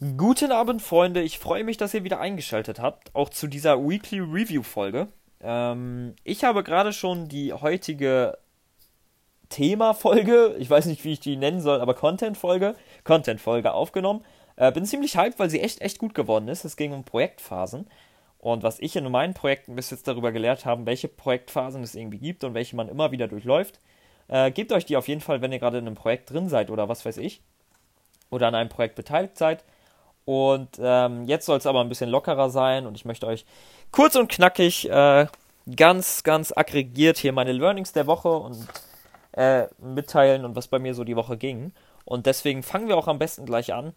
[0.00, 1.22] Guten Abend, Freunde.
[1.22, 5.08] Ich freue mich, dass ihr wieder eingeschaltet habt, auch zu dieser Weekly Review Folge.
[5.40, 8.38] Ähm, ich habe gerade schon die heutige
[9.48, 14.24] Thema-Folge, ich weiß nicht, wie ich die nennen soll, aber Content-Folge, Content-Folge aufgenommen.
[14.54, 16.64] Äh, bin ziemlich hyped, weil sie echt, echt gut geworden ist.
[16.64, 17.88] Es ging um Projektphasen.
[18.38, 22.18] Und was ich in meinen Projekten bis jetzt darüber gelehrt habe, welche Projektphasen es irgendwie
[22.18, 23.80] gibt und welche man immer wieder durchläuft,
[24.28, 26.70] äh, gebt euch die auf jeden Fall, wenn ihr gerade in einem Projekt drin seid
[26.70, 27.42] oder was weiß ich.
[28.30, 29.64] Oder an einem Projekt beteiligt seid
[30.28, 33.46] und ähm, jetzt soll es aber ein bisschen lockerer sein und ich möchte euch
[33.92, 35.26] kurz und knackig äh,
[35.74, 38.68] ganz, ganz aggregiert hier meine Learnings der Woche und
[39.32, 41.72] äh, mitteilen und was bei mir so die Woche ging.
[42.04, 43.94] Und deswegen fangen wir auch am besten gleich an.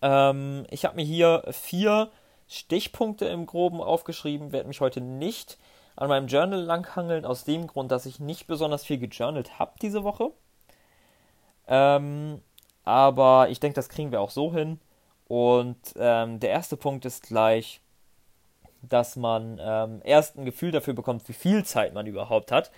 [0.00, 2.10] Ähm, ich habe mir hier vier
[2.48, 5.58] Stichpunkte im Groben aufgeschrieben, werde mich heute nicht
[5.96, 10.02] an meinem Journal langhangeln, aus dem Grund, dass ich nicht besonders viel gejournalt habe diese
[10.02, 10.30] Woche.
[11.68, 12.40] Ähm,
[12.84, 14.80] aber ich denke, das kriegen wir auch so hin.
[15.28, 17.80] Und ähm, der erste Punkt ist gleich,
[18.82, 22.70] dass man ähm, erst ein Gefühl dafür bekommt, wie viel Zeit man überhaupt hat,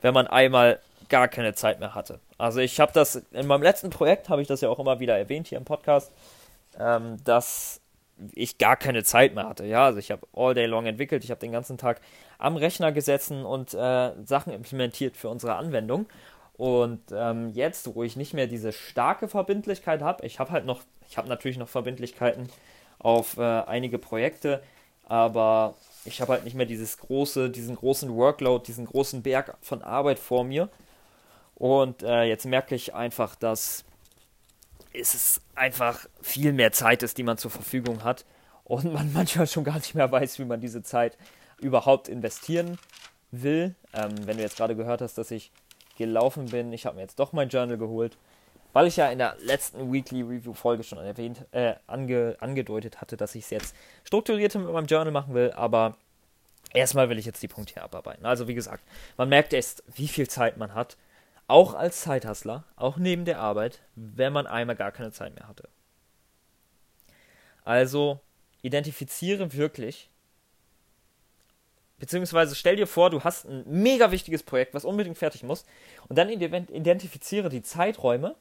[0.00, 2.20] wenn man einmal gar keine Zeit mehr hatte.
[2.38, 5.16] Also ich habe das in meinem letzten Projekt habe ich das ja auch immer wieder
[5.16, 6.12] erwähnt hier im Podcast,
[6.78, 7.80] ähm, dass
[8.34, 9.64] ich gar keine Zeit mehr hatte.
[9.64, 12.00] Ja, also ich habe all day long entwickelt, ich habe den ganzen Tag
[12.38, 16.06] am Rechner gesessen und äh, Sachen implementiert für unsere Anwendung.
[16.56, 20.82] Und ähm, jetzt, wo ich nicht mehr diese starke Verbindlichkeit habe, ich habe halt noch
[21.12, 22.48] ich habe natürlich noch Verbindlichkeiten
[22.98, 24.62] auf äh, einige Projekte,
[25.04, 25.74] aber
[26.06, 30.18] ich habe halt nicht mehr dieses große, diesen großen Workload, diesen großen Berg von Arbeit
[30.18, 30.70] vor mir.
[31.54, 33.84] Und äh, jetzt merke ich einfach, dass
[34.94, 38.24] es einfach viel mehr Zeit ist, die man zur Verfügung hat.
[38.64, 41.18] Und man manchmal schon gar nicht mehr weiß, wie man diese Zeit
[41.58, 42.78] überhaupt investieren
[43.32, 43.74] will.
[43.92, 45.52] Ähm, wenn du jetzt gerade gehört hast, dass ich
[45.98, 48.16] gelaufen bin, ich habe mir jetzt doch mein Journal geholt
[48.72, 53.16] weil ich ja in der letzten Weekly Review Folge schon erwähnt, äh, ange, angedeutet hatte,
[53.16, 55.96] dass ich es jetzt strukturierter mit meinem Journal machen will, aber
[56.72, 58.24] erstmal will ich jetzt die Punkte hier abarbeiten.
[58.24, 58.84] Also wie gesagt,
[59.16, 60.96] man merkt erst, wie viel Zeit man hat,
[61.48, 65.68] auch als Zeithustler, auch neben der Arbeit, wenn man einmal gar keine Zeit mehr hatte.
[67.64, 68.20] Also
[68.62, 70.08] identifiziere wirklich,
[71.98, 75.66] beziehungsweise stell dir vor, du hast ein mega wichtiges Projekt, was unbedingt fertig muss,
[76.08, 78.34] und dann identifiziere die Zeiträume,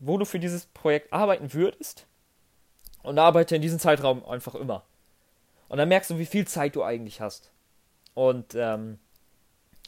[0.00, 2.06] wo du für dieses Projekt arbeiten würdest
[3.02, 4.84] und arbeite in diesem Zeitraum einfach immer.
[5.68, 7.52] Und dann merkst du, wie viel Zeit du eigentlich hast.
[8.14, 8.98] Und ähm,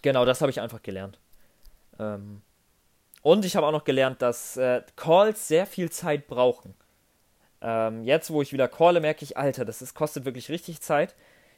[0.02, 1.18] genau, das habe ich einfach gelernt.
[1.98, 2.42] Ähm,
[3.22, 6.74] und ich habe auch noch gelernt, dass äh, Calls sehr viel Zeit brauchen.
[7.60, 11.14] Ähm, jetzt, wo ich wieder calle, merke ich, Alter, das ist, kostet wirklich richtig Zeit.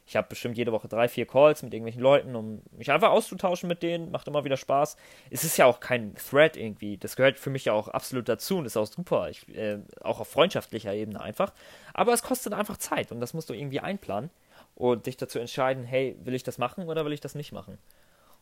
[0.07, 3.69] Ich habe bestimmt jede Woche drei, vier Calls mit irgendwelchen Leuten, um mich einfach auszutauschen
[3.69, 4.11] mit denen.
[4.11, 4.97] Macht immer wieder Spaß.
[5.31, 6.99] Es ist ja auch kein Thread irgendwie.
[6.99, 9.31] Das gehört für mich ja auch absolut dazu und ist auch super.
[9.31, 11.53] Ich, äh, auch auf freundschaftlicher Ebene einfach.
[11.95, 14.31] Aber es kostet einfach Zeit und das musst du irgendwie einplanen
[14.75, 17.79] und dich dazu entscheiden, hey, will ich das machen oder will ich das nicht machen?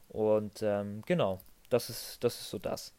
[0.08, 1.40] Und ähm, genau,
[1.70, 2.92] das ist, das ist so das.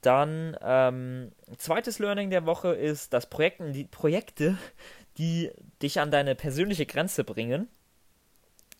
[0.00, 4.58] Dann, ähm, zweites Learning der Woche ist, dass Projekten, die Projekte,
[5.18, 5.50] die
[5.82, 7.68] dich an deine persönliche Grenze bringen,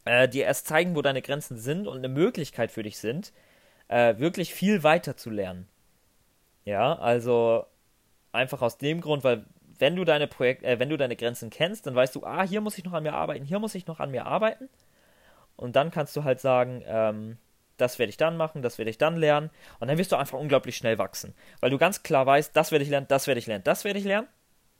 [0.05, 3.33] äh, dir erst zeigen, wo deine Grenzen sind und eine Möglichkeit für dich sind,
[3.89, 5.69] äh, wirklich viel weiter zu lernen.
[6.65, 7.67] Ja, also
[8.33, 9.45] einfach aus dem Grund, weil
[9.79, 12.61] wenn du deine Projekt, äh, wenn du deine Grenzen kennst, dann weißt du, ah, hier
[12.61, 14.69] muss ich noch an mir arbeiten, hier muss ich noch an mir arbeiten.
[15.57, 17.39] Und dann kannst du halt sagen, ähm,
[17.77, 19.51] das werde ich dann machen, das werde ich dann lernen.
[19.81, 21.35] Und dann wirst du einfach unglaublich schnell wachsen.
[21.61, 23.99] Weil du ganz klar weißt, das werde ich lernen, das werde ich lernen, das werde
[23.99, 24.29] ich lernen.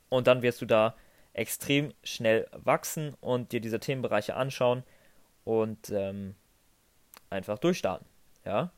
[0.09, 0.95] Und dann wirst du da
[1.35, 4.85] extrem schnell wachsen und dir diese Themenbereiche anschauen
[5.45, 6.35] und ähm,
[7.29, 8.07] einfach durchstarten.
[8.45, 8.71] Ja.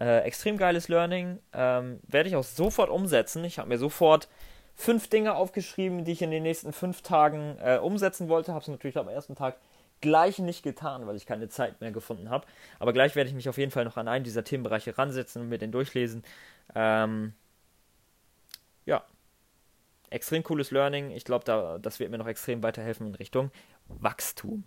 [0.00, 1.38] Äh, extrem geiles Learning.
[1.52, 3.44] Ähm, werde ich auch sofort umsetzen.
[3.44, 4.28] Ich habe mir sofort
[4.74, 8.52] fünf Dinge aufgeschrieben, die ich in den nächsten fünf Tagen äh, umsetzen wollte.
[8.52, 9.56] Habe es natürlich am ersten Tag
[10.00, 12.46] gleich nicht getan, weil ich keine Zeit mehr gefunden habe.
[12.78, 15.48] Aber gleich werde ich mich auf jeden Fall noch an einen dieser Themenbereiche ransetzen und
[15.48, 16.24] mir den durchlesen.
[16.74, 17.34] Ähm,
[18.86, 19.04] ja,
[20.12, 21.10] extrem cooles Learning.
[21.10, 23.50] Ich glaube, da, das wird mir noch extrem weiterhelfen in Richtung
[23.88, 24.64] Wachstum.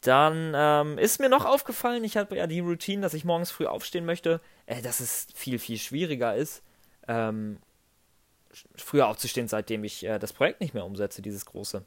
[0.00, 3.66] Dann ähm, ist mir noch aufgefallen, ich habe ja die Routine, dass ich morgens früh
[3.66, 6.62] aufstehen möchte, äh, dass es viel, viel schwieriger ist,
[7.08, 7.58] ähm,
[8.76, 11.84] früher aufzustehen, seitdem ich äh, das Projekt nicht mehr umsetze, dieses große.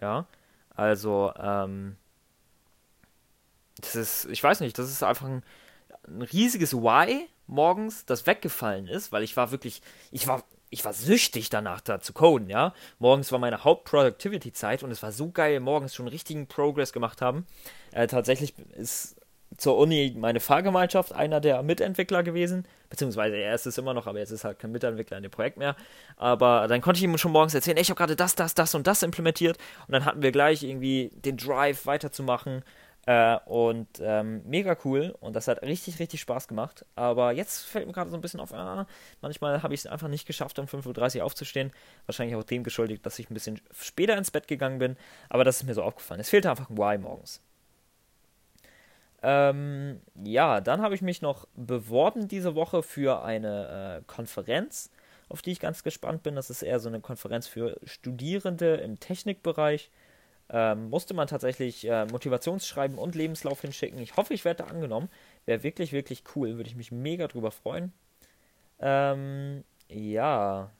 [0.00, 0.26] Ja,
[0.70, 1.96] also, ähm,
[3.76, 5.42] das ist, ich weiß nicht, das ist einfach ein,
[6.06, 10.44] ein riesiges Why morgens, das weggefallen ist, weil ich war wirklich, ich war
[10.74, 12.74] ich war süchtig danach da zu coden, ja.
[12.98, 17.46] Morgens war meine Haupt-Productivity-Zeit und es war so geil, morgens schon richtigen Progress gemacht haben.
[17.92, 19.16] Äh, tatsächlich ist
[19.56, 24.18] zur Uni meine Fahrgemeinschaft einer der Mitentwickler gewesen, beziehungsweise er ist es immer noch, aber
[24.18, 25.76] jetzt ist halt kein Mitentwickler in dem Projekt mehr.
[26.16, 28.74] Aber dann konnte ich ihm schon morgens erzählen, ey, ich habe gerade das, das, das
[28.74, 32.64] und das implementiert und dann hatten wir gleich irgendwie den Drive weiterzumachen
[33.06, 36.86] äh, und ähm, mega cool und das hat richtig, richtig Spaß gemacht.
[36.96, 38.86] Aber jetzt fällt mir gerade so ein bisschen auf, ah,
[39.20, 41.72] manchmal habe ich es einfach nicht geschafft, um 5.30 Uhr aufzustehen.
[42.06, 44.96] Wahrscheinlich auch dem geschuldigt, dass ich ein bisschen später ins Bett gegangen bin.
[45.28, 46.20] Aber das ist mir so aufgefallen.
[46.20, 47.42] Es fehlte einfach ein Why morgens.
[49.22, 54.90] Ähm, ja, dann habe ich mich noch beworben diese Woche für eine äh, Konferenz,
[55.28, 56.36] auf die ich ganz gespannt bin.
[56.36, 59.90] Das ist eher so eine Konferenz für Studierende im Technikbereich
[60.50, 63.98] ähm, musste man tatsächlich äh, Motivationsschreiben und Lebenslauf hinschicken.
[63.98, 65.08] Ich hoffe, ich werde da angenommen.
[65.46, 66.56] Wäre wirklich, wirklich cool.
[66.56, 67.92] Würde ich mich mega drüber freuen.
[68.78, 70.70] Ähm, ja.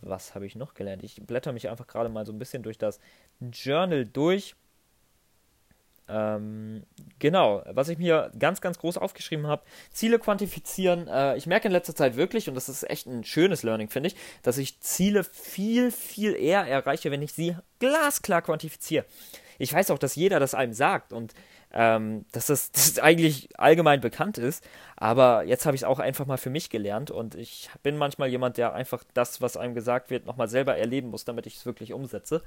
[0.00, 1.04] Was habe ich noch gelernt?
[1.04, 2.98] Ich blätter mich einfach gerade mal so ein bisschen durch das
[3.40, 4.56] Journal durch.
[6.12, 6.82] Ähm,
[7.18, 11.08] genau, was ich mir ganz, ganz groß aufgeschrieben habe, Ziele quantifizieren.
[11.08, 14.08] Äh, ich merke in letzter Zeit wirklich, und das ist echt ein schönes Learning, finde
[14.08, 19.06] ich, dass ich Ziele viel, viel eher erreiche, wenn ich sie glasklar quantifiziere.
[19.58, 21.34] Ich weiß auch, dass jeder das einem sagt und
[21.72, 24.64] ähm, dass das, das eigentlich allgemein bekannt ist,
[24.96, 28.28] aber jetzt habe ich es auch einfach mal für mich gelernt und ich bin manchmal
[28.28, 31.66] jemand, der einfach das, was einem gesagt wird, nochmal selber erleben muss, damit ich es
[31.66, 32.42] wirklich umsetze.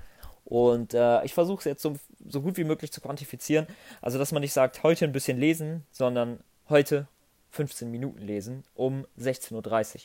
[0.45, 1.95] Und äh, ich versuche es jetzt so,
[2.27, 3.65] so gut wie möglich zu quantifizieren.
[4.01, 6.39] Also, dass man nicht sagt, heute ein bisschen lesen, sondern
[6.69, 7.07] heute
[7.49, 9.53] 15 Minuten lesen um 16.30
[9.95, 10.01] Uhr.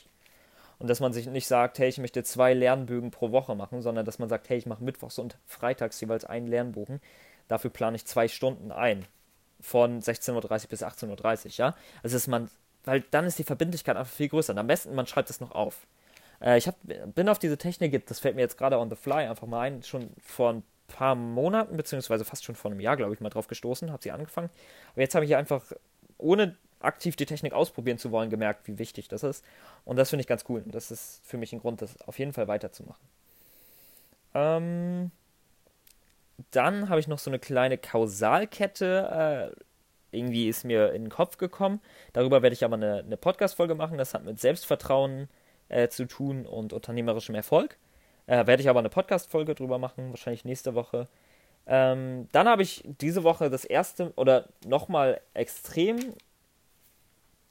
[0.79, 4.03] Und dass man sich nicht sagt, hey, ich möchte zwei Lernbögen pro Woche machen, sondern
[4.03, 6.99] dass man sagt, hey, ich mache mittwochs und freitags jeweils einen Lernbogen.
[7.51, 9.05] Dafür plane ich zwei Stunden ein.
[9.59, 11.75] Von 16.30 Uhr bis 18.30 Uhr, ja.
[12.01, 12.49] Also, dass man,
[12.85, 14.53] weil dann ist die Verbindlichkeit einfach viel größer.
[14.53, 15.85] Und am besten, man schreibt es noch auf.
[16.39, 16.77] Äh, ich hab,
[17.13, 19.83] bin auf diese Technik, das fällt mir jetzt gerade on the fly einfach mal ein,
[19.83, 23.47] schon vor ein paar Monaten, beziehungsweise fast schon vor einem Jahr, glaube ich, mal drauf
[23.47, 24.49] gestoßen, habe sie angefangen.
[24.93, 25.73] Aber jetzt habe ich einfach,
[26.17, 29.43] ohne aktiv die Technik ausprobieren zu wollen, gemerkt, wie wichtig das ist.
[29.83, 30.61] Und das finde ich ganz cool.
[30.65, 33.05] Und das ist für mich ein Grund, das auf jeden Fall weiterzumachen.
[34.33, 35.11] Ähm,
[36.51, 39.51] dann habe ich noch so eine kleine Kausalkette.
[39.53, 39.61] Äh,
[40.11, 41.81] irgendwie ist mir in den Kopf gekommen.
[42.13, 43.97] Darüber werde ich aber eine, eine Podcast-Folge machen.
[43.97, 45.29] Das hat mit Selbstvertrauen
[45.69, 47.77] äh, zu tun und unternehmerischem Erfolg.
[48.27, 51.07] Äh, werde ich aber eine Podcast-Folge drüber machen, wahrscheinlich nächste Woche.
[51.65, 56.13] Ähm, dann habe ich diese Woche das erste oder nochmal extrem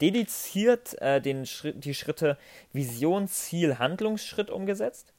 [0.01, 2.39] dediziert äh, den Schritt, die Schritte
[2.73, 5.13] Vision, Ziel, Handlungsschritt umgesetzt.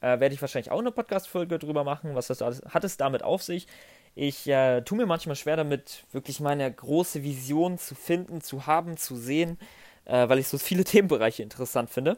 [0.00, 2.14] Äh, werde ich wahrscheinlich auch eine Podcast-Folge drüber machen.
[2.14, 3.66] Was das alles, hat es damit auf sich?
[4.14, 8.96] Ich äh, tue mir manchmal schwer damit, wirklich meine große Vision zu finden, zu haben,
[8.96, 9.58] zu sehen,
[10.04, 12.16] äh, weil ich so viele Themenbereiche interessant finde.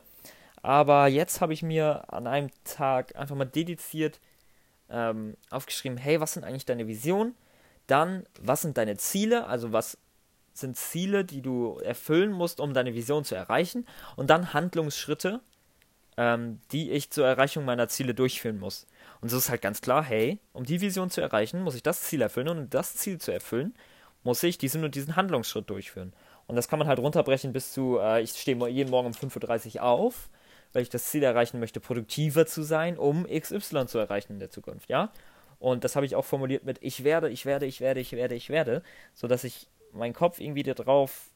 [0.63, 4.21] Aber jetzt habe ich mir an einem Tag einfach mal dediziert
[4.89, 7.35] ähm, aufgeschrieben, hey, was sind eigentlich deine Visionen?
[7.89, 9.47] Dann, was sind deine Ziele?
[9.47, 9.99] Also was
[10.55, 13.87] sind Ziele, die du erfüllen musst, um deine Vision zu erreichen?
[14.17, 15.41] Und dann Handlungsschritte,
[16.17, 18.87] ähm, die ich zur Erreichung meiner Ziele durchführen muss.
[19.21, 22.03] Und so ist halt ganz klar, hey, um die Vision zu erreichen, muss ich das
[22.03, 23.75] Ziel erfüllen und um das Ziel zu erfüllen,
[24.25, 26.13] muss ich diesen und diesen Handlungsschritt durchführen.
[26.47, 29.77] Und das kann man halt runterbrechen bis zu, äh, ich stehe jeden Morgen um 5.30
[29.77, 30.29] Uhr auf,
[30.73, 34.51] weil ich das Ziel erreichen möchte, produktiver zu sein, um XY zu erreichen in der
[34.51, 35.13] Zukunft, ja?
[35.59, 38.35] Und das habe ich auch formuliert mit ich werde, ich werde, ich werde, ich werde,
[38.35, 38.83] ich werde,
[39.15, 41.31] sodass ich meinen Kopf irgendwie darauf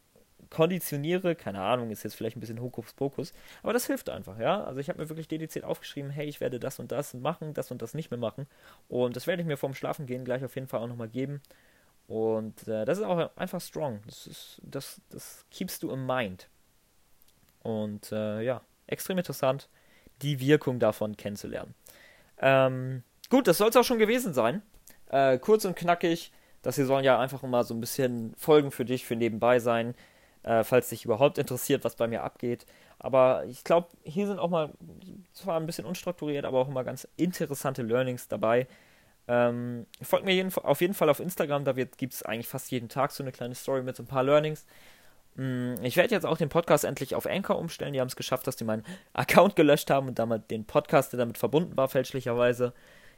[0.50, 4.62] konditioniere, keine Ahnung, ist jetzt vielleicht ein bisschen Hokuspokus, aber das hilft einfach, ja.
[4.64, 7.70] Also ich habe mir wirklich dediziert aufgeschrieben, hey, ich werde das und das machen, das
[7.70, 8.46] und das nicht mehr machen.
[8.88, 11.40] Und das werde ich mir vorm Schlafengehen gleich auf jeden Fall auch nochmal geben.
[12.08, 14.00] Und äh, das ist auch einfach strong.
[14.06, 16.48] Das, ist, das, das keepst du in mind.
[17.62, 19.68] Und äh, ja, extrem interessant,
[20.22, 21.74] die Wirkung davon kennenzulernen.
[22.38, 24.62] Ähm, gut, das soll es auch schon gewesen sein.
[25.08, 26.32] Äh, kurz und knackig.
[26.62, 29.94] Das hier sollen ja einfach immer so ein bisschen Folgen für dich, für nebenbei sein,
[30.46, 32.64] äh, falls dich überhaupt interessiert, was bei mir abgeht.
[32.98, 34.70] Aber ich glaube, hier sind auch mal
[35.34, 38.66] zwar ein bisschen unstrukturiert, aber auch immer ganz interessante Learnings dabei.
[39.28, 42.88] Ähm, folgt mir jeden, auf jeden Fall auf Instagram, da gibt es eigentlich fast jeden
[42.88, 44.66] Tag so eine kleine Story mit so ein paar Learnings.
[45.34, 47.92] Mm, ich werde jetzt auch den Podcast endlich auf Anchor umstellen.
[47.92, 48.84] Die haben es geschafft, dass die meinen
[49.14, 52.72] Account gelöscht haben und damit den Podcast, der damit verbunden war, fälschlicherweise.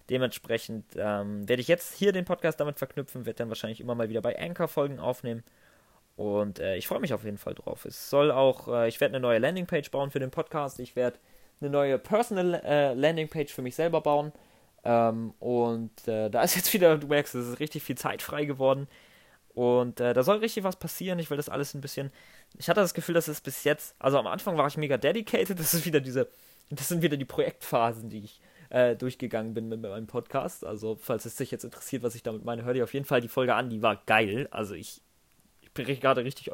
[0.09, 4.09] Dementsprechend ähm, werde ich jetzt hier den Podcast damit verknüpfen, werde dann wahrscheinlich immer mal
[4.09, 5.45] wieder bei Anchor Folgen aufnehmen.
[6.19, 7.85] Und äh, ich freue mich auf jeden Fall drauf.
[7.85, 10.81] Es soll auch, äh, ich werde eine neue Landingpage bauen für den Podcast.
[10.81, 11.17] Ich werde
[11.61, 14.33] eine neue Personal äh, Landingpage für mich selber bauen.
[14.83, 18.47] Ähm, und äh, da ist jetzt wieder, du merkst, es ist richtig viel Zeit frei
[18.47, 18.89] geworden.
[19.55, 21.21] Und äh, da soll richtig was passieren.
[21.21, 22.11] Ich will das alles ein bisschen.
[22.59, 23.95] Ich hatte das Gefühl, dass es bis jetzt.
[24.01, 25.57] Also am Anfang war ich mega dedicated.
[25.57, 26.27] Das ist wieder diese.
[26.71, 30.67] Das sind wieder die Projektphasen, die ich äh, durchgegangen bin mit, meinem Podcast.
[30.67, 33.21] Also, falls es dich jetzt interessiert, was ich damit meine, hör dir auf jeden Fall
[33.21, 33.71] die Folge an.
[33.71, 34.49] Die war geil.
[34.51, 35.01] Also, ich
[35.85, 36.51] gerade richtig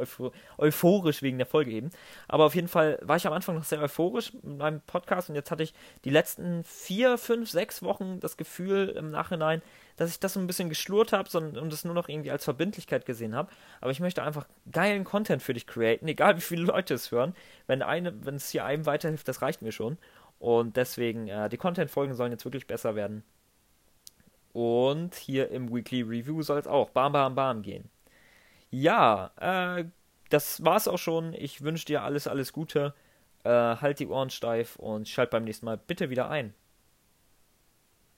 [0.59, 1.91] euphorisch wegen der Folge eben.
[2.29, 5.35] Aber auf jeden Fall war ich am Anfang noch sehr euphorisch mit meinem Podcast und
[5.35, 9.63] jetzt hatte ich die letzten vier, fünf, sechs Wochen das Gefühl im Nachhinein,
[9.97, 13.07] dass ich das so ein bisschen geschlurrt habe und das nur noch irgendwie als Verbindlichkeit
[13.07, 13.51] gesehen habe.
[13.81, 17.35] Aber ich möchte einfach geilen Content für dich createn, egal wie viele Leute es hören.
[17.67, 19.99] Wenn wenn es hier einem weiterhilft, das reicht mir schon.
[20.39, 23.23] Und deswegen, äh, die Content-Folgen sollen jetzt wirklich besser werden.
[24.53, 27.89] Und hier im Weekly Review soll es auch bam, bam, bam gehen.
[28.77, 29.85] Ja, äh,
[30.31, 31.33] das war's auch schon.
[31.35, 32.93] Ich wünsche dir alles, alles Gute.
[33.45, 36.55] Äh, halt die Ohren steif und schalt beim nächsten Mal bitte wieder ein.